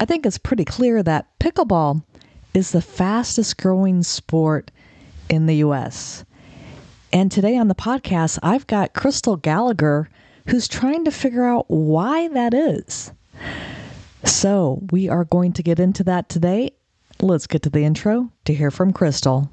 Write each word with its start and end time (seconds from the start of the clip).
I 0.00 0.04
think 0.04 0.24
it's 0.24 0.38
pretty 0.38 0.64
clear 0.64 1.02
that 1.02 1.26
pickleball 1.40 2.04
is 2.54 2.70
the 2.70 2.80
fastest 2.80 3.58
growing 3.58 4.04
sport 4.04 4.70
in 5.28 5.46
the 5.46 5.56
US. 5.56 6.24
And 7.12 7.32
today 7.32 7.56
on 7.56 7.66
the 7.66 7.74
podcast, 7.74 8.38
I've 8.40 8.68
got 8.68 8.94
Crystal 8.94 9.36
Gallagher 9.36 10.08
who's 10.46 10.68
trying 10.68 11.04
to 11.04 11.10
figure 11.10 11.44
out 11.44 11.64
why 11.68 12.28
that 12.28 12.54
is. 12.54 13.12
So, 14.24 14.80
we 14.92 15.08
are 15.08 15.24
going 15.24 15.52
to 15.54 15.64
get 15.64 15.80
into 15.80 16.04
that 16.04 16.28
today. 16.28 16.70
Let's 17.20 17.48
get 17.48 17.62
to 17.62 17.70
the 17.70 17.82
intro 17.82 18.30
to 18.44 18.54
hear 18.54 18.70
from 18.70 18.92
Crystal. 18.92 19.50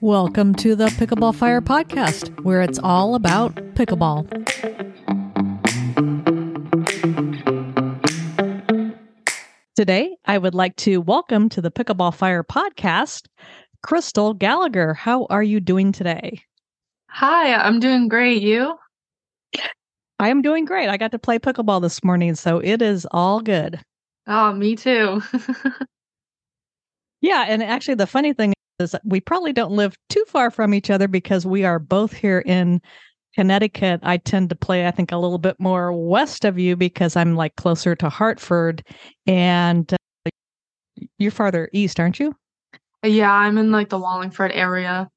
Welcome 0.00 0.54
to 0.56 0.76
the 0.76 0.88
Pickleball 0.88 1.34
Fire 1.34 1.62
podcast, 1.62 2.44
where 2.44 2.60
it's 2.60 2.78
all 2.78 3.14
about 3.14 3.54
pickleball. 3.74 4.26
Today, 9.76 10.16
I 10.24 10.38
would 10.38 10.54
like 10.54 10.74
to 10.76 11.00
welcome 11.00 11.48
to 11.50 11.60
the 11.60 11.70
Pickleball 11.70 12.12
Fire 12.12 12.42
podcast 12.42 13.26
Crystal 13.84 14.34
Gallagher. 14.34 14.94
How 14.94 15.26
are 15.26 15.42
you 15.42 15.60
doing 15.60 15.92
today? 15.92 16.42
Hi, 17.10 17.54
I'm 17.54 17.78
doing 17.78 18.08
great. 18.08 18.42
You? 18.42 18.74
I 20.18 20.30
am 20.30 20.42
doing 20.42 20.64
great. 20.64 20.88
I 20.88 20.96
got 20.96 21.12
to 21.12 21.18
play 21.20 21.38
pickleball 21.38 21.80
this 21.80 22.02
morning, 22.02 22.34
so 22.34 22.58
it 22.58 22.82
is 22.82 23.06
all 23.12 23.40
good. 23.40 23.78
Oh, 24.26 24.52
me 24.52 24.74
too. 24.74 25.22
yeah, 27.20 27.44
and 27.46 27.62
actually, 27.62 27.94
the 27.94 28.08
funny 28.08 28.32
thing 28.32 28.54
is, 28.80 28.96
we 29.04 29.20
probably 29.20 29.52
don't 29.52 29.72
live 29.72 29.94
too 30.08 30.24
far 30.26 30.50
from 30.50 30.74
each 30.74 30.90
other 30.90 31.06
because 31.06 31.46
we 31.46 31.64
are 31.64 31.78
both 31.78 32.12
here 32.12 32.40
in 32.40 32.80
Connecticut. 33.38 34.00
I 34.02 34.16
tend 34.16 34.48
to 34.48 34.56
play, 34.56 34.88
I 34.88 34.90
think, 34.90 35.12
a 35.12 35.16
little 35.16 35.38
bit 35.38 35.60
more 35.60 35.92
west 35.92 36.44
of 36.44 36.58
you 36.58 36.74
because 36.74 37.14
I'm 37.14 37.36
like 37.36 37.54
closer 37.54 37.94
to 37.94 38.08
Hartford, 38.08 38.82
and 39.28 39.94
uh, 39.94 40.30
you're 41.18 41.30
farther 41.30 41.70
east, 41.72 42.00
aren't 42.00 42.18
you? 42.18 42.34
Yeah, 43.04 43.30
I'm 43.30 43.56
in 43.56 43.70
like 43.70 43.90
the 43.90 43.98
Wallingford 43.98 44.50
area. 44.50 45.08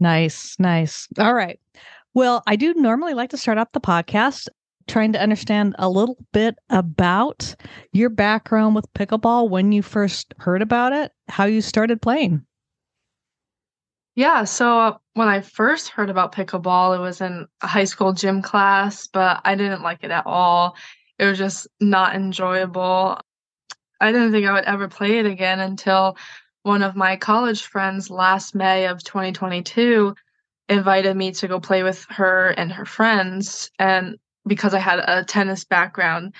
Nice, 0.00 0.56
nice. 0.58 1.06
All 1.20 1.34
right. 1.34 1.60
Well, 2.14 2.42
I 2.48 2.56
do 2.56 2.74
normally 2.74 3.14
like 3.14 3.30
to 3.30 3.36
start 3.36 3.58
off 3.58 3.70
the 3.70 3.80
podcast 3.80 4.48
trying 4.88 5.12
to 5.12 5.22
understand 5.22 5.76
a 5.78 5.88
little 5.88 6.18
bit 6.32 6.56
about 6.68 7.54
your 7.92 8.10
background 8.10 8.74
with 8.74 8.92
pickleball, 8.94 9.48
when 9.48 9.70
you 9.70 9.82
first 9.82 10.34
heard 10.38 10.62
about 10.62 10.92
it, 10.92 11.12
how 11.28 11.44
you 11.44 11.60
started 11.60 12.02
playing. 12.02 12.44
Yeah, 14.14 14.44
so 14.44 15.00
when 15.14 15.28
I 15.28 15.40
first 15.40 15.88
heard 15.88 16.10
about 16.10 16.34
pickleball, 16.34 16.96
it 16.96 17.00
was 17.00 17.20
in 17.20 17.46
a 17.62 17.66
high 17.66 17.84
school 17.84 18.12
gym 18.12 18.42
class, 18.42 19.06
but 19.06 19.40
I 19.44 19.54
didn't 19.54 19.82
like 19.82 20.04
it 20.04 20.10
at 20.10 20.26
all. 20.26 20.76
It 21.18 21.26
was 21.26 21.38
just 21.38 21.66
not 21.80 22.14
enjoyable. 22.14 23.18
I 24.00 24.12
didn't 24.12 24.32
think 24.32 24.46
I 24.46 24.52
would 24.52 24.64
ever 24.64 24.88
play 24.88 25.18
it 25.18 25.26
again 25.26 25.60
until 25.60 26.16
one 26.62 26.82
of 26.82 26.96
my 26.96 27.16
college 27.16 27.62
friends 27.64 28.10
last 28.10 28.54
May 28.54 28.86
of 28.86 29.04
2022 29.04 30.14
invited 30.68 31.16
me 31.16 31.32
to 31.32 31.48
go 31.48 31.60
play 31.60 31.82
with 31.82 32.04
her 32.10 32.50
and 32.50 32.72
her 32.72 32.86
friends. 32.86 33.70
And 33.78 34.18
because 34.46 34.74
I 34.74 34.80
had 34.80 35.00
a 35.00 35.24
tennis 35.24 35.64
background, 35.64 36.34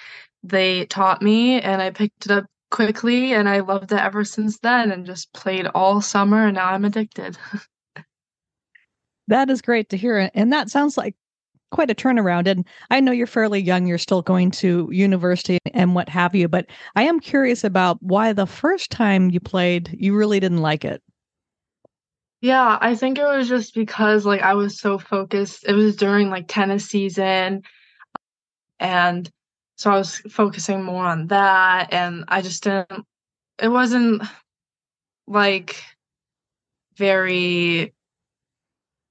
they 0.45 0.86
taught 0.86 1.23
me 1.23 1.61
and 1.61 1.83
I 1.83 1.91
picked 1.91 2.27
it 2.27 2.33
up 2.33 2.47
quickly 2.73 3.33
and 3.33 3.48
I 3.48 3.61
loved 3.61 3.92
it 3.92 3.98
ever 4.01 4.25
since 4.25 4.59
then 4.59 4.91
and 4.91 5.06
just 5.06 5.33
played 5.33 5.69
all 5.75 6.01
summer 6.01 6.47
and 6.47 6.56
now 6.56 6.70
I'm 6.70 6.84
addicted. 6.84 7.39
that 9.29 9.48
is 9.48 9.62
great 9.62 9.91
to 9.91 9.97
hear. 9.97 10.31
And 10.34 10.53
that 10.53 10.70
sounds 10.70 10.97
like 10.97 11.14
quite 11.70 11.91
a 11.91 11.95
turnaround. 11.95 12.48
And 12.48 12.67
I 12.91 12.98
know 12.98 13.12
you're 13.12 13.29
fairly 13.29 13.61
young, 13.61 13.87
you're 13.87 13.98
still 13.98 14.23
going 14.23 14.51
to 14.53 14.89
university 14.91 15.59
and 15.73 15.95
what 15.95 16.09
have 16.09 16.34
you, 16.34 16.48
but 16.48 16.67
I 16.97 17.05
am 17.05 17.20
curious 17.20 17.62
about 17.62 18.03
why 18.03 18.33
the 18.33 18.47
first 18.47 18.91
time 18.91 19.31
you 19.31 19.39
played, 19.39 19.95
you 19.98 20.17
really 20.17 20.41
didn't 20.41 20.63
like 20.63 20.85
it. 20.85 21.01
Yeah, 22.41 22.79
I 22.80 22.96
think 22.96 23.19
it 23.19 23.25
was 23.25 23.48
just 23.48 23.73
because 23.75 24.27
like 24.27 24.42
I 24.42 24.55
was 24.55 24.80
so 24.80 24.98
focused. 24.98 25.64
It 25.69 25.75
was 25.75 25.95
during 25.95 26.29
like 26.29 26.46
tennis 26.48 26.86
season 26.86 27.63
and 28.80 29.30
so 29.83 29.91
I 29.91 29.97
was 29.97 30.19
focusing 30.31 30.85
more 30.85 31.05
on 31.05 31.27
that 31.27 31.93
and 31.93 32.25
I 32.29 32.41
just 32.41 32.63
didn't 32.63 33.05
it 33.61 33.67
wasn't 33.67 34.23
like 35.27 35.83
very 36.97 37.93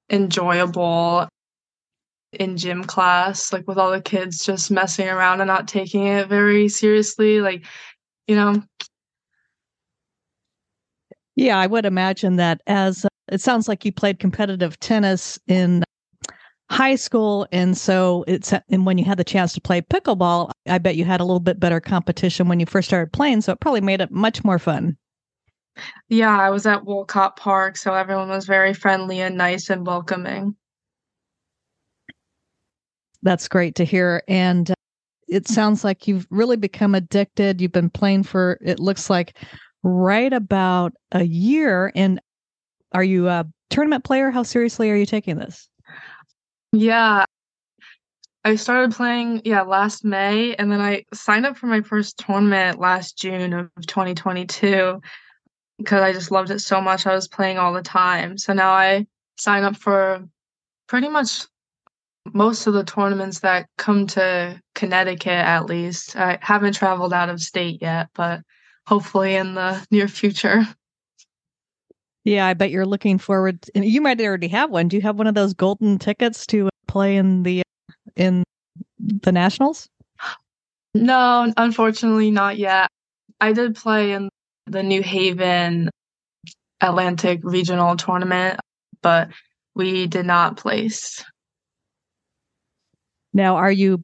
enjoyable 0.10 1.28
in 2.32 2.56
gym 2.56 2.86
class 2.86 3.52
like 3.52 3.68
with 3.68 3.78
all 3.78 3.92
the 3.92 4.02
kids 4.02 4.46
just 4.46 4.72
messing 4.72 5.10
around 5.10 5.42
and 5.42 5.50
not 5.50 5.68
taking 5.68 6.08
it 6.08 6.30
very 6.30 6.70
seriously 6.70 7.42
like 7.42 7.66
you 8.28 8.36
know? 8.38 8.64
Yeah 11.36 11.58
i 11.58 11.68
would 11.68 11.86
imagine 11.86 12.38
that 12.38 12.62
as 12.66 13.04
uh, 13.04 13.10
it 13.30 13.42
sounds 13.42 13.68
like 13.68 13.84
you 13.84 13.92
played 13.92 14.20
competitive 14.20 14.80
tennis 14.80 15.38
in 15.48 15.84
high 16.72 16.96
school. 16.96 17.46
And 17.52 17.78
so 17.78 18.24
it's 18.28 18.54
and 18.70 18.86
when 18.86 18.98
you 18.98 19.04
had 19.04 19.18
the 19.18 19.26
chance 19.26 19.52
to 19.54 19.62
play 19.62 19.82
pickleball 19.82 20.52
i 20.68 20.78
bet 20.78 20.96
you 20.96 21.04
had 21.04 21.20
a 21.20 21.26
little 21.26 21.42
bit 21.42 21.60
better 21.60 21.82
competition 21.82 22.48
when 22.48 22.60
you 22.60 22.66
first 22.66 22.88
started 22.88 23.12
playing. 23.12 23.42
So 23.42 23.52
it 23.52 23.60
probably 23.60 23.82
made 23.82 24.00
it 24.00 24.10
much 24.10 24.44
more 24.44 24.58
fun. 24.58 24.98
Yeah 26.08 26.38
i 26.40 26.50
was 26.50 26.66
at 26.66 26.86
wolcott 26.86 27.36
park 27.36 27.78
so 27.78 27.94
everyone 27.94 28.30
was 28.30 28.46
very 28.46 28.74
friendly 28.74 29.20
and 29.20 29.38
nice 29.38 29.70
and 29.70 29.86
welcoming. 29.86 30.56
That's 33.22 33.48
great 33.50 33.76
to 33.76 33.84
hear. 33.84 34.24
And 34.28 34.72
uh, 34.72 34.76
it 35.28 35.48
sounds 35.48 35.84
like 35.84 36.08
you've 36.08 36.26
really 36.30 36.58
become 36.58 36.96
addicted. 36.96 37.62
You've 37.62 37.72
been 37.72 37.90
playing 37.90 38.24
for 38.24 38.58
it 38.62 38.80
looks 38.80 39.10
like 39.10 39.38
right 39.84 40.32
about 40.32 40.94
a 41.12 41.24
year. 41.24 41.92
And 41.96 42.22
are 42.94 43.04
you 43.04 43.28
a 43.28 43.46
tournament 43.70 44.06
player? 44.06 44.32
How 44.32 44.44
seriously 44.44 44.90
are 44.90 44.96
you 44.96 45.06
taking 45.06 45.38
this? 45.38 45.70
Yeah. 46.72 47.26
I 48.44 48.56
started 48.56 48.94
playing, 48.94 49.44
yeah, 49.46 49.62
last 49.62 50.04
May, 50.04 50.56
and 50.56 50.72
then 50.72 50.82
I 50.82 51.06
signed 51.14 51.46
up 51.46 51.58
for 51.58 51.68
my 51.68 51.82
first 51.82 52.18
tournament 52.18 52.80
last 52.80 53.18
June 53.18 53.54
of 53.54 53.70
2022 53.86 55.00
because 55.78 56.02
I 56.02 56.12
just 56.12 56.32
loved 56.32 56.50
it 56.50 56.60
so 56.60 56.82
much. 56.82 57.06
I 57.06 57.14
was 57.14 57.28
playing 57.28 57.60
all 57.60 57.74
the 57.74 57.84
time. 57.84 58.38
So 58.38 58.54
now 58.54 58.72
I 58.72 59.06
sign 59.38 59.64
up 59.64 59.76
for 59.76 60.28
pretty 60.88 61.08
much 61.08 61.46
most 62.34 62.68
of 62.68 62.74
the 62.74 62.84
tournaments 62.84 63.40
that 63.40 63.68
come 63.78 64.08
to 64.08 64.60
Connecticut, 64.76 65.32
at 65.32 65.66
least. 65.66 66.16
I 66.16 66.40
haven't 66.42 66.74
traveled 66.74 67.14
out 67.14 67.30
of 67.30 67.42
state 67.42 67.82
yet, 67.82 68.10
but 68.16 68.42
hopefully 68.88 69.36
in 69.36 69.56
the 69.56 69.86
near 69.92 70.08
future. 70.08 70.64
Yeah, 72.24 72.46
I 72.46 72.54
bet 72.54 72.70
you're 72.70 72.86
looking 72.86 73.18
forward. 73.18 73.62
To, 73.64 73.86
you 73.86 74.02
might 74.02 74.22
already 74.22 74.48
have 74.50 74.70
one. 74.70 74.88
Do 74.88 74.96
you 74.96 75.02
have 75.02 75.18
one 75.18 75.28
of 75.28 75.34
those 75.34 75.54
golden 75.54 75.98
tickets 75.98 76.46
to 76.48 76.68
uh, 76.68 76.70
play 76.88 77.18
in 77.18 77.44
the 77.44 77.62
uh, 77.62 78.12
in 78.16 78.44
the 79.00 79.32
nationals? 79.32 79.88
No, 80.94 81.52
unfortunately, 81.58 82.32
not 82.32 82.58
yet. 82.58 82.90
I 83.40 83.54
did 83.54 83.76
play 83.76 84.12
in 84.12 84.30
the 84.68 84.84
New 84.84 85.02
Haven 85.02 85.90
Atlantic 86.82 87.40
Regional 87.44 87.96
Tournament, 87.96 88.60
but 89.02 89.30
we 89.74 90.06
did 90.06 90.26
not 90.26 90.58
place. 90.58 91.24
Now, 93.34 93.56
are 93.56 93.72
you 93.72 94.04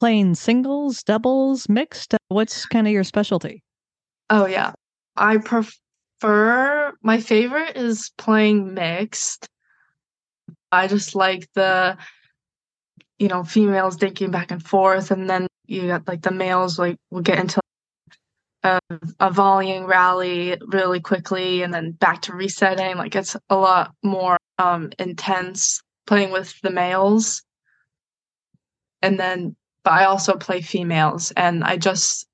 playing 0.00 0.34
singles, 0.34 1.02
doubles, 1.02 1.68
mixed? 1.68 2.14
What's 2.28 2.66
kind 2.66 2.86
of 2.86 2.92
your 2.92 3.04
specialty? 3.04 3.62
Oh 4.30 4.46
yeah, 4.46 4.72
I 5.16 5.36
prefer 5.36 5.70
prefer 6.20 6.92
my 7.02 7.20
favorite 7.20 7.76
is 7.76 8.10
playing 8.16 8.74
mixed. 8.74 9.48
I 10.72 10.86
just 10.86 11.14
like 11.14 11.48
the 11.54 11.96
you 13.18 13.28
know 13.28 13.44
females 13.44 13.96
dinking 13.96 14.30
back 14.30 14.50
and 14.50 14.62
forth, 14.62 15.10
and 15.10 15.28
then 15.28 15.46
you 15.66 15.88
got 15.88 16.08
like 16.08 16.22
the 16.22 16.30
males 16.30 16.78
like 16.78 16.96
will 17.10 17.22
get 17.22 17.38
into 17.38 17.60
a, 18.62 18.80
a 19.20 19.30
volleying 19.30 19.86
rally 19.86 20.56
really 20.66 21.00
quickly, 21.00 21.62
and 21.62 21.72
then 21.72 21.92
back 21.92 22.22
to 22.22 22.32
resetting. 22.32 22.96
Like 22.96 23.14
it's 23.14 23.36
a 23.50 23.56
lot 23.56 23.94
more 24.02 24.36
um, 24.58 24.90
intense 24.98 25.80
playing 26.06 26.32
with 26.32 26.58
the 26.62 26.70
males, 26.70 27.42
and 29.02 29.18
then 29.18 29.56
but 29.84 29.92
I 29.92 30.04
also 30.04 30.36
play 30.36 30.60
females, 30.62 31.32
and 31.36 31.62
I 31.62 31.76
just 31.76 32.26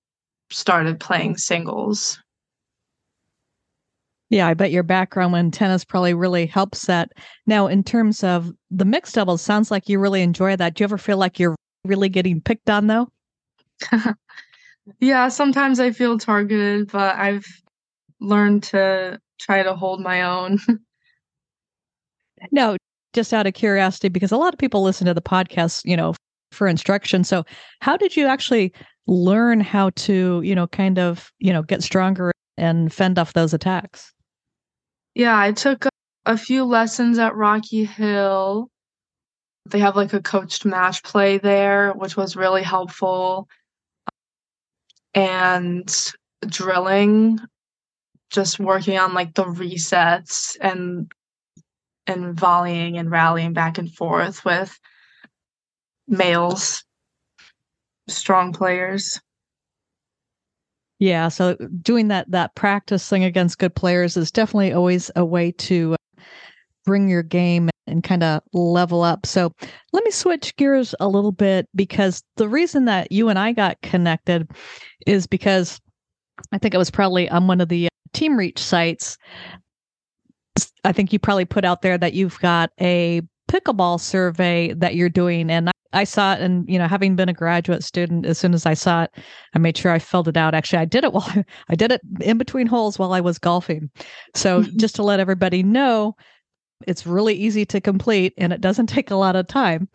started 0.51 1.01
playing 1.01 1.37
singles. 1.37 2.22
Yeah, 4.33 4.49
I 4.49 4.55
bet 4.55 4.71
your 4.71 4.83
background 4.83 5.37
in 5.37 5.51
tennis 5.51 5.85
probably 5.85 6.15
really 6.15 6.47
helps 6.47 6.87
that. 6.87 7.13
Now, 7.47 7.67
in 7.67 7.85
terms 7.85 8.25
of 8.25 8.51
the 8.71 8.87
mixed 8.87 9.15
doubles, 9.15 9.43
sounds 9.43 9.71
like 9.71 9.91
you 9.91 9.99
really 9.99 10.23
enjoy 10.23 10.57
that. 10.57 10.73
Do 10.73 10.83
you 10.83 10.87
ever 10.87 10.97
feel 10.97 11.19
like 11.19 11.39
you're 11.39 11.55
really 11.85 12.09
getting 12.09 12.41
picked 12.41 12.71
on 12.71 12.87
though? 12.87 13.09
yeah, 15.01 15.29
sometimes 15.29 15.81
I 15.81 15.91
feel 15.91 16.17
targeted, 16.17 16.91
but 16.91 17.15
I've 17.17 17.45
learned 18.21 18.63
to 18.63 19.21
try 19.39 19.63
to 19.63 19.75
hold 19.75 20.01
my 20.01 20.23
own. 20.23 20.59
no, 22.53 22.79
just 23.13 23.35
out 23.35 23.47
of 23.47 23.53
curiosity, 23.53 24.09
because 24.09 24.33
a 24.33 24.39
lot 24.39 24.55
of 24.55 24.59
people 24.59 24.83
listen 24.83 25.07
to 25.09 25.13
the 25.13 25.21
podcast, 25.21 25.83
you 25.85 25.95
know, 25.95 26.15
for 26.53 26.67
instruction. 26.67 27.23
So, 27.23 27.45
how 27.83 27.99
did 27.99 28.17
you 28.17 28.25
actually 28.29 28.73
learn 29.07 29.61
how 29.61 29.91
to, 29.91 30.41
you 30.43 30.55
know, 30.55 30.69
kind 30.69 30.99
of, 30.99 31.31
you 31.39 31.53
know, 31.53 31.63
get 31.63 31.83
stronger 31.83 32.33
and 32.57 32.91
fend 32.91 33.19
off 33.19 33.35
those 33.35 33.53
attacks? 33.53 34.11
Yeah, 35.15 35.39
I 35.39 35.53
took 35.53 35.87
a, 36.25 36.39
few 36.39 36.65
lessons 36.65 37.19
at 37.19 37.35
Rocky 37.35 37.85
Hill. 37.85 38.69
They 39.69 39.79
have 39.81 39.97
like 39.97 40.13
a 40.15 40.23
coached 40.23 40.65
match 40.65 41.03
play 41.03 41.39
there, 41.39 41.93
which 41.93 42.17
was 42.17 42.37
really 42.37 42.63
helpful. 42.63 43.49
And 45.15 45.95
drilling, 46.47 47.39
just 48.31 48.59
working 48.59 48.99
on 48.99 49.13
like 49.13 49.35
the 49.35 49.45
resets 49.45 50.57
and 50.61 51.11
and 52.07 52.35
volleying 52.35 52.99
and 52.99 53.11
rallying 53.11 53.53
back 53.53 53.79
and 53.79 53.93
forth 53.93 54.45
with 54.45 54.77
males, 56.09 56.85
strong 58.09 58.53
players. 58.53 59.21
Yeah, 61.03 61.31
so 61.31 61.57
doing 61.83 62.07
that 62.09 62.31
that 62.31 62.55
practice 62.55 63.09
thing 63.09 63.25
against 63.25 63.59
good 63.59 63.75
players 63.75 64.17
is 64.17 64.31
definitely 64.31 64.73
always 64.73 65.11
a 65.17 65.25
way 65.25 65.51
to 65.51 65.95
uh, 65.95 66.23
bring 66.85 67.09
your 67.09 67.25
game 67.25 67.71
and 67.89 68.05
kind 68.05 68.23
of 68.23 68.41
level 68.53 69.03
up. 69.03 69.27
So 69.27 69.51
let 69.93 70.05
me 70.05 70.13
switch 70.13 70.55
gears 70.55 70.95
a 71.01 71.09
little 71.09 71.33
bit 71.33 71.67
because 71.75 72.23
the 72.37 72.49
reason 72.49 72.85
that 72.85 73.11
you 73.11 73.31
and 73.31 73.37
I 73.37 73.51
got 73.51 73.83
connected 73.83 74.49
is 75.05 75.27
because 75.27 75.81
I 76.53 76.59
think 76.59 76.73
it 76.73 76.79
was 76.79 76.93
probably 76.93 77.29
on 77.29 77.49
one 77.49 77.61
of 77.61 77.69
the 77.69 77.87
uh, 77.87 77.89
Team 78.13 78.37
Reach 78.37 78.61
sites. 78.61 79.19
I 80.85 80.93
think 80.93 81.13
you 81.13 81.19
probably 81.19 81.47
put 81.47 81.65
out 81.65 81.83
there 81.83 81.99
that 81.99 82.13
you've 82.13 82.39
got 82.39 82.71
a 82.81 83.23
pickleball 83.49 83.99
survey 83.99 84.73
that 84.75 84.95
you're 84.95 85.09
doing 85.09 85.51
and 85.51 85.72
I 85.93 86.05
saw 86.05 86.35
it, 86.35 86.41
and 86.41 86.69
you 86.69 86.79
know, 86.79 86.89
having 86.89 87.17
been 87.17 87.29
a 87.29 87.35
graduate 87.35 87.85
student, 87.85 88.27
as 88.27 88.39
soon 88.39 88.55
as 88.55 88.67
I 88.67 88.75
saw 88.75 89.05
it, 89.05 89.11
I 89.55 89.59
made 89.59 89.77
sure 89.77 89.93
I 89.93 89.99
filled 89.99 90.29
it 90.29 90.37
out. 90.37 90.55
Actually, 90.55 90.81
I 90.81 90.85
did 90.85 91.05
it 91.05 91.13
while 91.15 91.45
I 91.69 91.75
did 91.75 91.93
it 91.93 92.01
in 92.21 92.39
between 92.39 92.67
holes 92.67 92.99
while 92.99 93.13
I 93.13 93.21
was 93.21 93.39
golfing. 93.39 93.91
So 94.35 94.63
mm-hmm. 94.63 94.77
just 94.79 94.95
to 94.97 95.03
let 95.03 95.21
everybody 95.21 95.63
know, 95.63 96.17
it's 96.87 97.07
really 97.07 97.35
easy 97.35 97.65
to 97.67 97.81
complete, 97.81 98.35
and 98.39 98.53
it 98.53 98.61
doesn't 98.61 98.87
take 98.89 99.11
a 99.11 99.17
lot 99.17 99.37
of 99.37 99.47
time. 99.47 99.89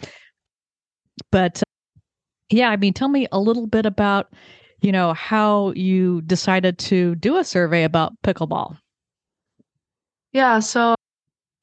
But 1.32 1.62
yeah, 2.50 2.70
I 2.70 2.78
mean, 2.78 2.94
tell 2.94 3.10
me 3.10 3.28
a 3.32 3.40
little 3.40 3.68
bit 3.68 3.86
about 3.86 4.34
you 4.82 4.92
know 4.92 5.14
how 5.14 5.72
you 5.72 6.22
decided 6.22 6.78
to 6.78 7.16
do 7.16 7.38
a 7.38 7.44
survey 7.44 7.84
about 7.84 8.14
pickleball. 8.24 8.78
Yeah, 10.34 10.60
so 10.60 10.97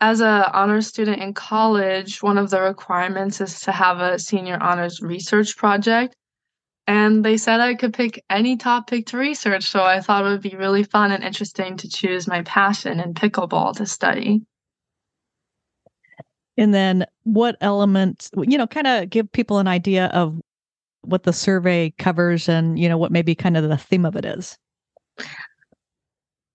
as 0.05 0.21
a 0.21 0.51
honors 0.53 0.87
student 0.87 1.23
in 1.23 1.33
college, 1.33 2.23
one 2.23 2.37
of 2.37 2.51
the 2.51 2.61
requirements 2.61 3.41
is 3.41 3.61
to 3.61 3.73
have 3.73 4.01
a 4.01 4.19
senior 4.19 4.63
honors 4.63 5.01
research 5.01 5.57
project. 5.57 6.15
And 6.87 7.25
they 7.25 7.39
said 7.39 7.61
I 7.61 7.75
could 7.75 7.95
pick 7.95 8.23
any 8.29 8.59
topic 8.59 9.07
to 9.07 9.17
research, 9.17 9.65
so 9.65 9.83
I 9.83 10.03
thought 10.03 10.27
it 10.27 10.29
would 10.29 10.43
be 10.43 10.57
really 10.57 10.83
fun 10.83 11.11
and 11.11 11.25
interesting 11.25 11.79
to 11.79 11.89
choose 11.89 12.27
my 12.27 12.43
passion 12.43 13.01
in 13.01 13.15
pickleball 13.15 13.77
to 13.77 13.87
study. 13.87 14.43
And 16.59 16.75
then 16.75 17.07
what 17.23 17.57
elements, 17.63 18.31
you 18.37 18.59
know, 18.59 18.67
kind 18.67 18.87
of 18.87 19.09
give 19.09 19.33
people 19.33 19.59
an 19.59 19.69
idea 19.69 20.09
of 20.09 20.39
what 21.01 21.23
the 21.23 21.33
survey 21.33 21.95
covers 21.97 22.47
and, 22.47 22.79
you 22.79 22.91
know, 22.91 22.99
what 22.99 23.11
maybe 23.11 23.35
kind 23.35 23.57
of 23.57 23.67
the 23.67 23.79
theme 23.79 24.05
of 24.05 24.17
it 24.17 24.27
is. 24.27 24.59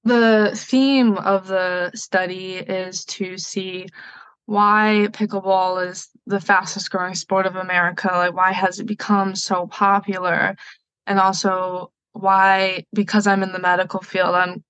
The 0.10 0.54
theme 0.56 1.18
of 1.18 1.46
the 1.46 1.92
study 1.94 2.56
is 2.56 3.06
to 3.06 3.38
see 3.38 3.86
why 4.48 5.10
pickleball 5.12 5.88
is 5.88 6.10
the 6.26 6.40
fastest 6.40 6.90
growing 6.90 7.14
sport 7.14 7.46
of 7.46 7.56
America. 7.56 8.08
Like, 8.08 8.34
why 8.34 8.52
has 8.52 8.80
it 8.80 8.88
become 8.88 9.36
so 9.36 9.68
popular? 9.68 10.56
And 11.06 11.20
also, 11.20 11.92
why, 12.14 12.86
because 12.92 13.28
I'm 13.28 13.44
in 13.44 13.52
the 13.52 13.60
medical 13.60 14.02
field, 14.02 14.34
I'm 14.34 14.64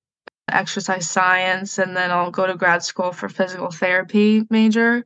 exercise 0.52 1.10
science 1.10 1.78
and 1.78 1.96
then 1.96 2.12
I'll 2.12 2.32
go 2.32 2.46
to 2.46 2.58
grad 2.58 2.84
school 2.84 3.14
for 3.14 3.30
physical 3.30 3.72
therapy 3.72 4.44
major. 4.50 5.06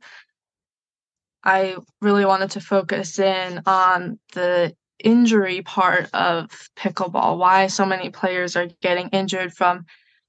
I 1.44 1.76
really 2.00 2.24
wanted 2.24 2.50
to 2.52 2.60
focus 2.60 3.20
in 3.20 3.62
on 3.66 4.18
the 4.32 4.74
injury 4.98 5.62
part 5.62 6.10
of 6.12 6.50
pickleball, 6.76 7.38
why 7.38 7.68
so 7.68 7.86
many 7.86 8.10
players 8.10 8.56
are 8.56 8.66
getting 8.82 9.10
injured 9.10 9.52
from 9.52 9.86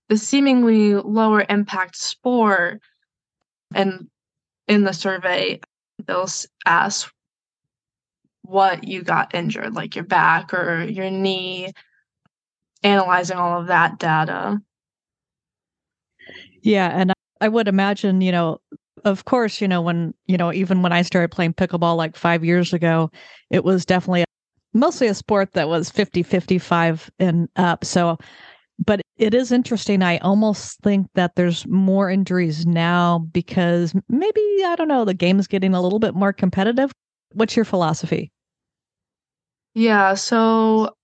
the 0.10 0.18
seemingly 0.18 0.96
lower 0.96 1.46
impact 1.50 1.96
sport 1.96 2.82
and 3.74 4.08
in 4.68 4.84
the 4.84 4.94
survey 4.94 5.60
they'll 6.06 6.30
ask 6.66 7.12
what 8.44 8.84
you 8.84 9.02
got 9.02 9.34
injured 9.34 9.74
like 9.74 9.96
your 9.96 10.06
back 10.06 10.54
or 10.54 10.84
your 10.84 11.10
knee 11.10 11.72
analyzing 12.84 13.38
all 13.38 13.60
of 13.60 13.68
that 13.68 13.98
data. 13.98 14.62
Yeah 16.62 16.90
and 16.90 17.14
i 17.42 17.48
would 17.48 17.68
imagine 17.68 18.22
you 18.22 18.32
know 18.32 18.60
of 19.04 19.26
course 19.26 19.60
you 19.60 19.68
know 19.68 19.82
when 19.82 20.14
you 20.26 20.38
know 20.38 20.54
even 20.54 20.82
when 20.82 20.94
i 20.94 21.02
started 21.02 21.30
playing 21.30 21.54
pickleball 21.54 21.98
like 21.98 22.16
five 22.16 22.46
years 22.46 22.74
ago 22.74 23.12
it 23.50 23.64
was 23.64 23.86
definitely 23.86 24.26
mostly 24.76 25.08
a 25.08 25.14
sport 25.14 25.54
that 25.54 25.70
was 25.70 25.90
50 25.90 26.22
55 26.22 27.10
and 27.18 27.50
up. 27.56 27.84
So 27.84 28.18
but 28.84 29.02
it 29.18 29.34
is 29.34 29.52
interesting. 29.52 30.02
I 30.02 30.18
almost 30.18 30.80
think 30.82 31.08
that 31.16 31.36
there's 31.36 31.66
more 31.68 32.10
injuries 32.10 32.66
now 32.66 33.20
because 33.32 33.94
maybe, 34.10 34.42
I 34.66 34.76
don't 34.78 34.88
know, 34.88 35.06
the 35.06 35.14
game 35.14 35.40
is 35.40 35.48
getting 35.48 35.74
a 35.74 35.82
little 35.82 36.00
bit 36.00 36.16
more 36.16 36.34
competitive. 36.34 36.92
What's 37.34 37.56
your 37.56 37.66
philosophy? 37.66 38.32
Yeah, 39.74 40.14
so 40.14 40.96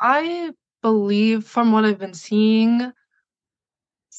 I 0.00 0.50
believe 0.82 1.44
from 1.44 1.72
what 1.72 1.84
I've 1.84 1.98
been 1.98 2.14
seeing 2.14 2.92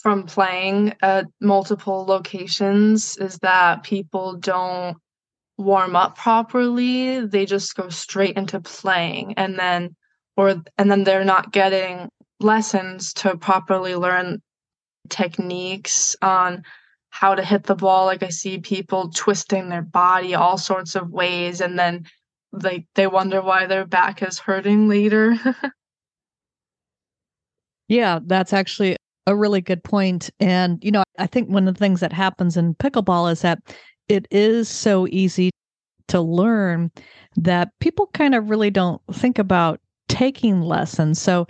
from 0.01 0.23
playing 0.23 0.93
at 1.01 1.25
multiple 1.39 2.05
locations 2.05 3.15
is 3.17 3.37
that 3.39 3.83
people 3.83 4.35
don't 4.35 4.97
warm 5.57 5.95
up 5.95 6.17
properly. 6.17 7.25
They 7.25 7.45
just 7.45 7.75
go 7.75 7.89
straight 7.89 8.35
into 8.35 8.59
playing 8.59 9.35
and 9.35 9.57
then 9.57 9.95
or 10.35 10.61
and 10.77 10.91
then 10.91 11.03
they're 11.03 11.23
not 11.23 11.51
getting 11.51 12.09
lessons 12.43 13.13
to 13.13 13.37
properly 13.37 13.95
learn 13.95 14.41
techniques 15.09 16.15
on 16.21 16.63
how 17.09 17.35
to 17.35 17.43
hit 17.43 17.63
the 17.63 17.75
ball. 17.75 18.05
Like 18.05 18.23
I 18.23 18.29
see 18.29 18.59
people 18.59 19.09
twisting 19.09 19.69
their 19.69 19.81
body 19.81 20.35
all 20.35 20.57
sorts 20.57 20.95
of 20.95 21.11
ways 21.11 21.61
and 21.61 21.77
then 21.77 22.05
like 22.51 22.85
they 22.95 23.07
wonder 23.07 23.41
why 23.41 23.65
their 23.65 23.85
back 23.85 24.23
is 24.23 24.39
hurting 24.39 24.87
later. 24.87 25.35
yeah, 27.87 28.19
that's 28.25 28.53
actually 28.53 28.95
a 29.27 29.35
really 29.35 29.61
good 29.61 29.83
point. 29.83 30.29
And 30.39 30.83
you 30.83 30.91
know, 30.91 31.03
I 31.17 31.27
think 31.27 31.49
one 31.49 31.67
of 31.67 31.75
the 31.75 31.79
things 31.79 31.99
that 31.99 32.13
happens 32.13 32.57
in 32.57 32.75
pickleball 32.75 33.31
is 33.31 33.41
that 33.41 33.59
it 34.09 34.27
is 34.31 34.69
so 34.69 35.07
easy 35.09 35.49
to 36.09 36.21
learn 36.21 36.91
that 37.35 37.69
people 37.79 38.07
kind 38.13 38.35
of 38.35 38.49
really 38.49 38.69
don't 38.69 39.01
think 39.11 39.39
about 39.39 39.79
taking 40.09 40.61
lessons. 40.61 41.19
So 41.19 41.47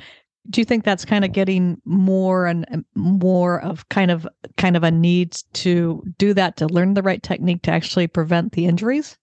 do 0.49 0.59
you 0.61 0.65
think 0.65 0.83
that's 0.83 1.05
kind 1.05 1.23
of 1.23 1.31
getting 1.31 1.81
more 1.85 2.45
and 2.45 2.85
more 2.95 3.61
of 3.61 3.87
kind 3.89 4.11
of 4.11 4.27
kind 4.57 4.75
of 4.75 4.83
a 4.83 4.91
need 4.91 5.37
to 5.53 6.03
do 6.17 6.33
that 6.33 6.57
to 6.57 6.67
learn 6.67 6.93
the 6.93 7.01
right 7.01 7.23
technique 7.23 7.61
to 7.63 7.71
actually 7.71 8.07
prevent 8.07 8.51
the 8.51 8.65
injuries? 8.65 9.17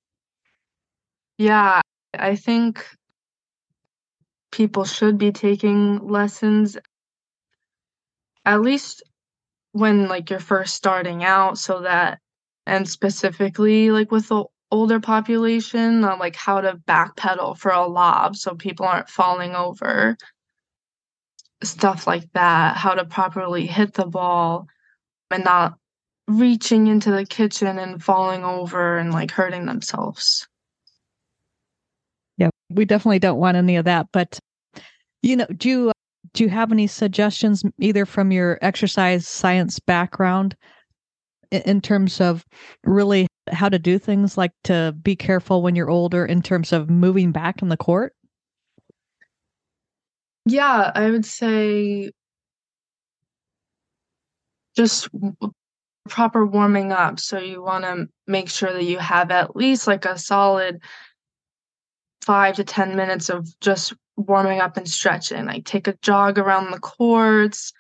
Yeah 1.38 1.80
i 2.18 2.34
think 2.34 2.84
people 4.50 4.84
should 4.84 5.16
be 5.16 5.30
taking 5.30 5.98
lessons 6.08 6.76
at 8.44 8.60
least 8.60 9.02
when 9.72 10.08
like 10.08 10.30
you're 10.30 10.40
first 10.40 10.74
starting 10.74 11.22
out 11.22 11.56
so 11.58 11.82
that 11.82 12.18
and 12.66 12.88
specifically 12.88 13.90
like 13.90 14.10
with 14.10 14.28
the 14.28 14.44
older 14.72 15.00
population 15.00 16.04
uh, 16.04 16.16
like 16.18 16.36
how 16.36 16.60
to 16.60 16.74
backpedal 16.88 17.56
for 17.56 17.70
a 17.70 17.86
lob 17.86 18.36
so 18.36 18.54
people 18.54 18.86
aren't 18.86 19.08
falling 19.08 19.54
over 19.54 20.16
stuff 21.62 22.06
like 22.06 22.30
that, 22.32 22.76
how 22.76 22.94
to 22.94 23.04
properly 23.04 23.66
hit 23.66 23.94
the 23.94 24.06
ball 24.06 24.66
and 25.30 25.44
not 25.44 25.74
reaching 26.26 26.86
into 26.86 27.10
the 27.10 27.26
kitchen 27.26 27.78
and 27.78 28.02
falling 28.02 28.44
over 28.44 28.98
and 28.98 29.12
like 29.12 29.30
hurting 29.30 29.66
themselves. 29.66 30.46
Yeah, 32.36 32.50
we 32.70 32.84
definitely 32.84 33.18
don't 33.18 33.38
want 33.38 33.56
any 33.56 33.76
of 33.76 33.84
that. 33.84 34.06
But 34.12 34.38
you 35.22 35.36
know, 35.36 35.46
do 35.56 35.68
you 35.68 35.88
uh, 35.90 35.92
do 36.32 36.44
you 36.44 36.50
have 36.50 36.72
any 36.72 36.86
suggestions 36.86 37.62
either 37.78 38.06
from 38.06 38.32
your 38.32 38.58
exercise 38.62 39.26
science 39.26 39.78
background 39.80 40.56
in 41.50 41.80
terms 41.80 42.20
of 42.20 42.44
really 42.84 43.26
how 43.50 43.68
to 43.68 43.78
do 43.78 43.98
things 43.98 44.38
like 44.38 44.52
to 44.64 44.94
be 45.02 45.16
careful 45.16 45.62
when 45.62 45.74
you're 45.74 45.90
older 45.90 46.24
in 46.24 46.40
terms 46.40 46.72
of 46.72 46.88
moving 46.88 47.32
back 47.32 47.62
in 47.62 47.68
the 47.68 47.76
court? 47.76 48.14
Yeah, 50.50 50.90
I 50.94 51.10
would 51.10 51.24
say 51.24 52.10
just 54.76 55.08
proper 56.08 56.44
warming 56.44 56.90
up. 56.90 57.20
So 57.20 57.38
you 57.38 57.62
want 57.62 57.84
to 57.84 58.08
make 58.26 58.50
sure 58.50 58.72
that 58.72 58.84
you 58.84 58.98
have 58.98 59.30
at 59.30 59.54
least 59.54 59.86
like 59.86 60.04
a 60.04 60.18
solid 60.18 60.82
five 62.22 62.56
to 62.56 62.64
10 62.64 62.96
minutes 62.96 63.28
of 63.28 63.48
just 63.60 63.94
warming 64.16 64.60
up 64.60 64.76
and 64.76 64.88
stretching. 64.88 65.46
Like 65.46 65.64
take 65.64 65.86
a 65.86 65.96
jog 66.02 66.36
around 66.36 66.72
the 66.72 66.80
courts, 66.80 67.72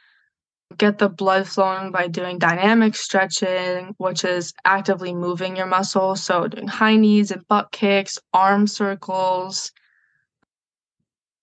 get 0.78 0.98
the 0.98 1.08
blood 1.08 1.48
flowing 1.48 1.90
by 1.90 2.06
doing 2.06 2.38
dynamic 2.38 2.94
stretching, 2.94 3.96
which 3.98 4.24
is 4.24 4.54
actively 4.64 5.12
moving 5.12 5.56
your 5.56 5.66
muscles. 5.66 6.22
So 6.22 6.46
doing 6.46 6.68
high 6.68 6.96
knees 6.96 7.32
and 7.32 7.46
butt 7.48 7.72
kicks, 7.72 8.16
arm 8.32 8.68
circles, 8.68 9.72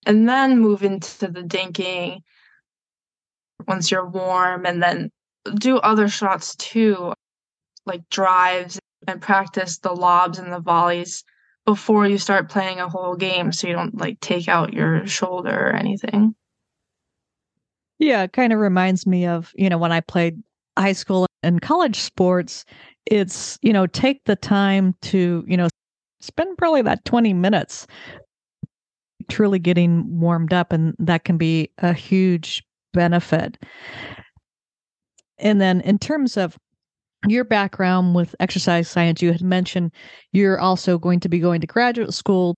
and 0.08 0.26
then 0.26 0.58
move 0.58 0.82
into 0.82 1.28
the 1.28 1.42
dinking 1.42 2.22
once 3.68 3.90
you're 3.90 4.08
warm 4.08 4.64
and 4.64 4.82
then 4.82 5.10
do 5.56 5.76
other 5.76 6.08
shots 6.08 6.56
too, 6.56 7.12
like 7.84 8.08
drives 8.08 8.80
and 9.06 9.20
practice 9.20 9.78
the 9.78 9.92
lobs 9.92 10.38
and 10.38 10.50
the 10.52 10.60
volleys 10.60 11.22
before 11.66 12.06
you 12.06 12.16
start 12.16 12.48
playing 12.48 12.80
a 12.80 12.88
whole 12.88 13.14
game 13.14 13.52
so 13.52 13.68
you 13.68 13.74
don't 13.74 14.00
like 14.00 14.18
take 14.20 14.48
out 14.48 14.72
your 14.72 15.06
shoulder 15.06 15.50
or 15.50 15.72
anything. 15.74 16.34
Yeah, 17.98 18.22
it 18.22 18.32
kind 18.32 18.52
of 18.52 18.60
reminds 18.60 19.06
me 19.06 19.26
of, 19.26 19.52
you 19.56 19.68
know, 19.68 19.76
when 19.76 19.92
I 19.92 20.00
played 20.00 20.42
high 20.78 20.92
school 20.92 21.26
and 21.42 21.60
college 21.60 21.96
sports, 21.96 22.64
it's, 23.04 23.58
you 23.60 23.74
know, 23.74 23.86
take 23.86 24.24
the 24.24 24.36
time 24.36 24.94
to, 25.02 25.44
you 25.46 25.56
know, 25.56 25.68
spend 26.20 26.56
probably 26.56 26.82
that 26.82 27.04
20 27.04 27.34
minutes 27.34 27.86
truly 29.28 29.58
getting 29.58 30.20
warmed 30.20 30.52
up 30.52 30.72
and 30.72 30.94
that 30.98 31.24
can 31.24 31.36
be 31.38 31.70
a 31.78 31.92
huge 31.92 32.62
benefit. 32.92 33.58
And 35.38 35.60
then 35.60 35.80
in 35.82 35.98
terms 35.98 36.36
of 36.36 36.56
your 37.26 37.44
background 37.44 38.14
with 38.14 38.34
exercise 38.40 38.88
science, 38.88 39.22
you 39.22 39.32
had 39.32 39.42
mentioned 39.42 39.92
you're 40.32 40.60
also 40.60 40.98
going 40.98 41.20
to 41.20 41.28
be 41.28 41.38
going 41.38 41.60
to 41.60 41.66
graduate 41.66 42.12
school 42.12 42.54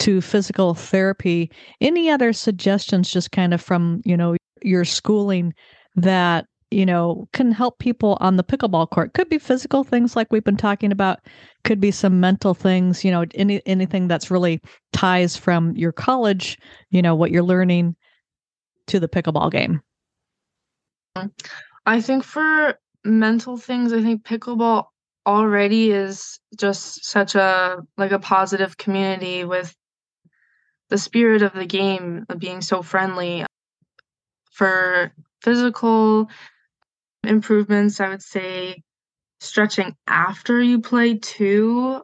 to 0.00 0.20
physical 0.20 0.74
therapy. 0.74 1.50
Any 1.80 2.10
other 2.10 2.32
suggestions, 2.32 3.10
just 3.10 3.32
kind 3.32 3.54
of 3.54 3.60
from, 3.60 4.02
you 4.04 4.16
know, 4.16 4.36
your 4.62 4.84
schooling 4.84 5.54
that, 5.96 6.46
you 6.74 6.84
know, 6.84 7.28
can 7.32 7.52
help 7.52 7.78
people 7.78 8.18
on 8.20 8.36
the 8.36 8.44
pickleball 8.44 8.90
court? 8.90 9.14
Could 9.14 9.28
be 9.28 9.38
physical 9.38 9.84
things 9.84 10.16
like 10.16 10.32
we've 10.32 10.44
been 10.44 10.56
talking 10.56 10.90
about, 10.90 11.20
could 11.62 11.80
be 11.80 11.90
some 11.90 12.20
mental 12.20 12.52
things, 12.52 13.04
you 13.04 13.10
know, 13.10 13.24
any 13.34 13.62
anything 13.64 14.08
that's 14.08 14.30
really 14.30 14.60
ties 14.92 15.36
from 15.36 15.74
your 15.76 15.92
college, 15.92 16.58
you 16.90 17.00
know, 17.00 17.14
what 17.14 17.30
you're 17.30 17.44
learning 17.44 17.94
to 18.88 18.98
the 18.98 19.08
pickleball 19.08 19.50
game. 19.50 19.80
I 21.86 22.00
think 22.00 22.24
for 22.24 22.78
mental 23.04 23.56
things, 23.56 23.92
I 23.92 24.02
think 24.02 24.24
pickleball 24.24 24.86
already 25.26 25.92
is 25.92 26.40
just 26.58 27.04
such 27.04 27.34
a 27.34 27.78
like 27.96 28.12
a 28.12 28.18
positive 28.18 28.76
community 28.76 29.44
with 29.44 29.74
the 30.90 30.98
spirit 30.98 31.42
of 31.42 31.52
the 31.54 31.66
game 31.66 32.26
of 32.28 32.38
being 32.38 32.60
so 32.60 32.82
friendly. 32.82 33.46
For 34.50 35.12
physical 35.40 36.28
improvements, 37.28 38.00
I 38.00 38.08
would 38.08 38.22
say 38.22 38.82
stretching 39.40 39.94
after 40.06 40.62
you 40.62 40.80
play 40.80 41.18
too, 41.18 42.02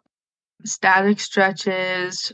static 0.64 1.20
stretches, 1.20 2.32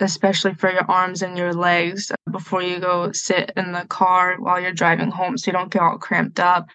especially 0.00 0.54
for 0.54 0.70
your 0.70 0.88
arms 0.90 1.22
and 1.22 1.36
your 1.36 1.52
legs 1.52 2.12
before 2.30 2.62
you 2.62 2.78
go 2.78 3.12
sit 3.12 3.52
in 3.56 3.72
the 3.72 3.84
car 3.86 4.36
while 4.38 4.60
you're 4.60 4.72
driving 4.72 5.10
home 5.10 5.36
so 5.36 5.48
you 5.48 5.52
don't 5.52 5.70
get 5.70 5.82
all 5.82 5.98
cramped 5.98 6.40
up. 6.40 6.68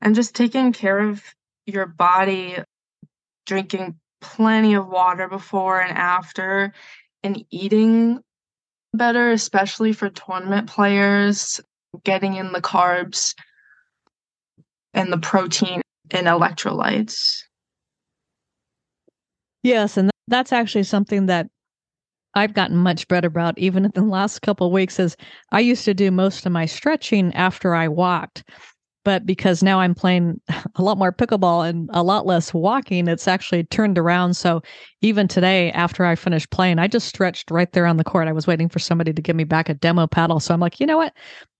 And 0.00 0.14
just 0.14 0.34
taking 0.34 0.72
care 0.72 0.98
of 0.98 1.22
your 1.66 1.86
body, 1.86 2.58
drinking 3.46 3.98
plenty 4.20 4.74
of 4.74 4.88
water 4.88 5.28
before 5.28 5.80
and 5.80 5.96
after, 5.96 6.72
and 7.22 7.44
eating 7.50 8.20
better, 8.92 9.30
especially 9.30 9.92
for 9.92 10.08
tournament 10.10 10.68
players, 10.68 11.60
getting 12.04 12.34
in 12.34 12.52
the 12.52 12.60
carbs 12.60 13.34
and 14.94 15.12
the 15.12 15.18
protein 15.18 15.82
and 16.10 16.26
electrolytes. 16.26 17.42
Yes, 19.62 19.96
and 19.96 20.10
that's 20.28 20.52
actually 20.52 20.84
something 20.84 21.26
that 21.26 21.48
I've 22.34 22.54
gotten 22.54 22.76
much 22.76 23.06
better 23.08 23.28
about 23.28 23.58
even 23.58 23.84
in 23.84 23.92
the 23.94 24.02
last 24.02 24.42
couple 24.42 24.70
weeks 24.72 24.98
is 24.98 25.16
I 25.52 25.60
used 25.60 25.84
to 25.84 25.94
do 25.94 26.10
most 26.10 26.44
of 26.46 26.52
my 26.52 26.66
stretching 26.66 27.32
after 27.34 27.74
I 27.74 27.88
walked 27.88 28.44
but 29.04 29.26
because 29.26 29.62
now 29.62 29.80
I'm 29.80 29.94
playing 29.94 30.40
a 30.74 30.82
lot 30.82 30.98
more 30.98 31.12
pickleball 31.12 31.68
and 31.68 31.88
a 31.92 32.02
lot 32.02 32.26
less 32.26 32.52
walking, 32.52 33.06
it's 33.06 33.28
actually 33.28 33.64
turned 33.64 33.98
around. 33.98 34.34
So 34.34 34.62
even 35.02 35.28
today, 35.28 35.70
after 35.72 36.04
I 36.04 36.14
finished 36.14 36.50
playing, 36.50 36.78
I 36.78 36.88
just 36.88 37.06
stretched 37.06 37.50
right 37.50 37.70
there 37.72 37.86
on 37.86 37.98
the 37.98 38.04
court. 38.04 38.26
I 38.26 38.32
was 38.32 38.46
waiting 38.46 38.68
for 38.68 38.78
somebody 38.78 39.12
to 39.12 39.22
give 39.22 39.36
me 39.36 39.44
back 39.44 39.68
a 39.68 39.74
demo 39.74 40.06
paddle. 40.06 40.40
So 40.40 40.54
I'm 40.54 40.60
like, 40.60 40.80
you 40.80 40.86
know 40.86 40.96
what? 40.96 41.12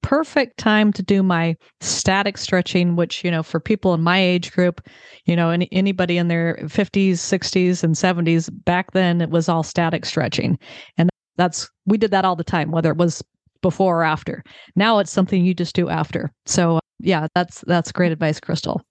Perfect 0.03 0.59
time 0.59 0.93
to 0.95 1.03
do 1.03 1.23
my 1.23 1.57
static 1.81 2.39
stretching, 2.39 2.97
which, 2.97 3.23
you 3.23 3.31
know, 3.31 3.43
for 3.43 3.61
people 3.61 3.95
in 3.95 4.03
my 4.03 4.19
age 4.19 4.53
group, 4.53 4.81
you 5.27 5.37
know, 5.37 5.51
any, 5.51 5.69
anybody 5.73 6.17
in 6.17 6.29
their 6.29 6.57
50s, 6.63 7.13
60s, 7.13 7.85
and 7.85 7.95
70s, 7.95 8.51
back 8.65 8.93
then 8.93 9.21
it 9.21 9.31
was 9.31 9.49
all 9.49 9.63
static 9.63 10.05
stretching. 10.05 10.59
And 10.99 11.11
that's, 11.37 11.71
we 11.87 11.99
did 11.99 12.11
that 12.11 12.25
all 12.25 12.37
the 12.37 12.45
time, 12.45 12.71
whether 12.71 12.91
it 12.91 12.97
was 12.97 13.23
before 13.63 14.01
or 14.01 14.05
after. 14.05 14.45
Now 14.77 14.99
it's 14.99 15.11
something 15.11 15.45
you 15.45 15.55
just 15.55 15.75
do 15.75 15.89
after. 15.89 16.31
So 16.45 16.81
yeah, 17.05 17.29
that's 17.35 17.63
that's 17.67 17.93
great 17.93 18.13
advice, 18.13 18.41
Crystal. 18.41 18.83